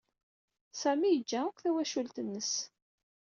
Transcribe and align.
Sami 0.81 1.09
yeǧǧa 1.11 1.39
akk 1.45 1.57
tawacult-nnes. 1.63 2.51